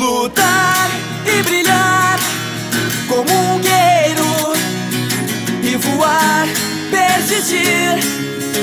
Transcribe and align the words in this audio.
Lutar 0.00 0.90
e 1.26 1.42
brilhar 1.42 2.18
como 3.06 3.30
um 3.30 3.58
guerreiro 3.58 4.54
e 5.62 5.76
voar, 5.76 6.46
persistir, 6.90 7.98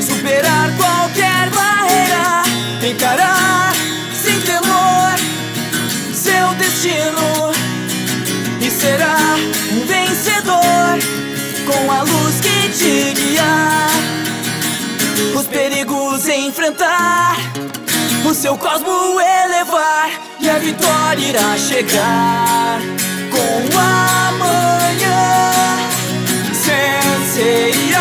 superar 0.00 0.70
qualquer 0.76 1.50
barreira, 1.50 2.44
encarar 2.88 3.72
sem 4.14 4.40
temor 4.42 5.16
seu 6.14 6.54
destino 6.54 7.50
e 8.60 8.70
será 8.70 9.16
um 9.72 9.84
vencedor 9.86 10.98
com 11.66 11.90
a 11.90 12.02
luz 12.02 12.36
que 12.40 12.68
te 12.68 13.12
guiar, 13.12 13.90
os 15.36 15.46
perigos 15.48 16.28
enfrentar 16.28 17.73
o 18.26 18.34
seu 18.34 18.56
cosmo 18.56 19.20
elevar 19.20 20.10
e 20.40 20.48
a 20.48 20.58
vitória 20.58 21.20
irá 21.28 21.56
chegar 21.58 22.80
com 23.30 23.78
amanhã. 23.78 25.42
Senseiya, 26.52 28.00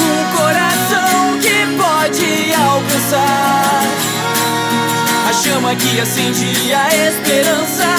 um 0.00 0.36
coração 0.36 1.38
que 1.40 1.66
pode 1.76 2.54
alcançar 2.54 3.82
a 5.28 5.32
chama 5.32 5.74
que 5.76 6.00
acende 6.00 6.72
a 6.72 6.88
esperança. 6.88 7.91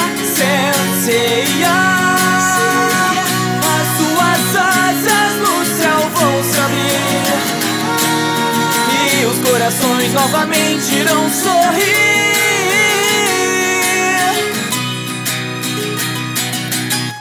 Corações 10.03 10.13
novamente 10.13 10.95
irão 10.95 11.29
sorrir. 11.29 11.83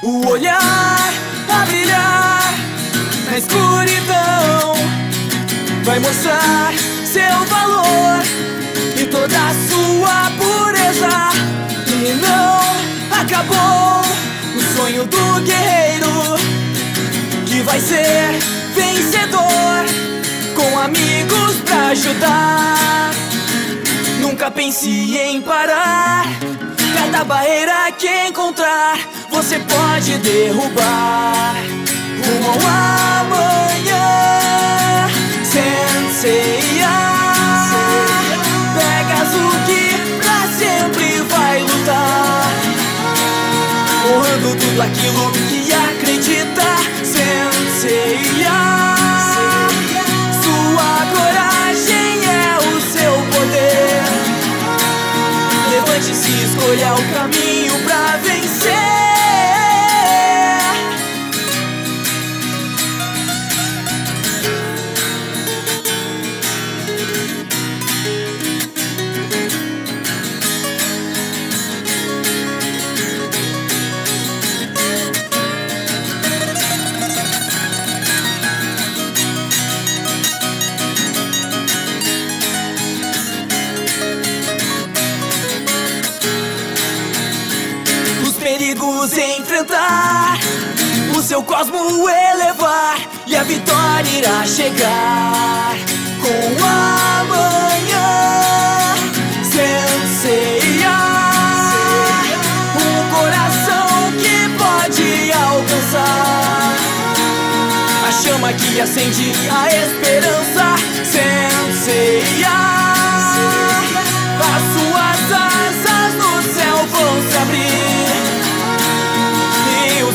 O 0.03 0.27
olhar 0.27 1.13
a 1.49 1.65
brilhar 1.67 2.55
na 3.27 3.39
escuridão 3.39 4.75
vai 5.85 6.01
mostrar 6.01 6.73
seu 7.05 7.45
valor 7.47 8.23
e 8.97 9.05
toda 9.07 9.37
a 9.37 9.55
sua 9.69 10.31
pureza. 10.39 11.31
E 11.89 12.15
não 12.15 13.21
acabou 13.21 14.03
o 14.57 14.77
sonho 14.77 15.05
do 15.07 15.41
guerreiro 15.45 16.37
que 17.47 17.63
vai 17.63 17.81
ser 17.81 18.39
vencedor 18.75 19.85
com 20.55 20.79
amigos 20.79 21.57
pra 21.65 21.89
ajudar. 21.89 22.72
Nunca 24.33 24.51
pense 24.51 24.89
em 24.89 25.43
parar. 25.43 26.25
Cada 26.95 27.23
barreira 27.23 27.93
que 27.99 28.09
encontrar, 28.29 28.99
você 29.29 29.59
pode 29.59 30.17
derrubar. 30.21 31.55
Rumo 32.25 32.49
ao 32.49 32.57
amanhã, 33.27 35.07
Senseiya. 35.45 36.89
Pegasus 38.75 39.55
que 39.67 39.99
pra 40.17 40.49
sempre 40.57 41.21
vai 41.29 41.61
lutar. 41.61 42.49
Honrando 44.07 44.57
tudo 44.57 44.81
aquilo 44.81 45.31
que 45.51 45.75
acredita, 45.75 45.82
escolha 56.73 56.95
o 56.95 57.15
caminho 57.15 57.79
pra 57.85 58.17
vencer. 58.19 59.02
Os 88.73 89.11
perigos 89.13 89.13
enfrentar, 89.19 90.39
o 91.17 91.23
seu 91.23 91.43
cosmo 91.43 92.09
elevar 92.09 92.97
e 93.27 93.37
a 93.37 93.43
vitória 93.43 94.09
irá 94.09 94.45
chegar 94.47 95.75
com 96.21 96.65
amanhã. 96.65 98.07
Senseiya, 99.43 100.99
um 102.77 103.15
coração 103.15 104.13
que 104.19 104.49
pode 104.57 105.33
alcançar 105.33 106.77
a 108.09 108.13
chama 108.13 108.53
que 108.55 108.81
acende 108.81 109.33
a 109.51 109.69
esperança. 109.69 110.77
Senseiya. 111.05 112.62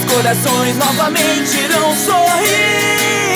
Corações 0.07 0.77
novamente 0.77 1.57
irão 1.57 1.95
sorrir 1.95 3.26